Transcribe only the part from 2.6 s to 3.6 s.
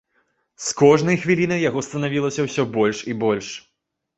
больш і больш.